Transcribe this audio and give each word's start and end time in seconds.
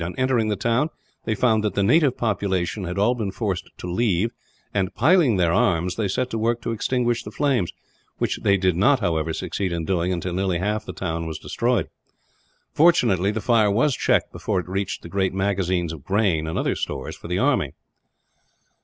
On 0.03 0.15
entering 0.17 0.47
the 0.47 0.55
town, 0.55 0.89
they 1.25 1.35
found 1.35 1.63
that 1.63 1.75
the 1.75 1.83
native 1.83 2.17
population 2.17 2.85
had 2.85 2.97
all 2.97 3.13
been 3.13 3.29
forced 3.29 3.69
to 3.77 3.87
leave 3.87 4.31
and, 4.73 4.95
piling 4.95 5.37
their 5.37 5.53
arms, 5.53 5.95
they 5.95 6.07
set 6.07 6.31
to 6.31 6.39
work 6.39 6.59
to 6.63 6.71
extinguish 6.71 7.21
the 7.23 7.29
flames; 7.29 7.71
which 8.17 8.37
they 8.41 8.57
did 8.57 8.75
not, 8.75 8.99
however, 8.99 9.31
succeed 9.31 9.71
in 9.71 9.85
doing 9.85 10.11
until 10.11 10.33
nearly 10.33 10.57
half 10.57 10.85
the 10.87 10.91
town 10.93 11.27
was 11.27 11.37
destroyed. 11.37 11.87
Fortunately 12.73 13.29
the 13.29 13.41
fire 13.41 13.69
was 13.69 13.95
checked 13.95 14.31
before 14.31 14.59
it 14.59 14.67
reached 14.67 15.03
the 15.03 15.07
great 15.07 15.35
magazines 15.35 15.93
of 15.93 16.03
grain, 16.03 16.47
and 16.47 16.57
other 16.57 16.73
stores, 16.75 17.15
for 17.15 17.27
the 17.27 17.37
army. 17.37 17.73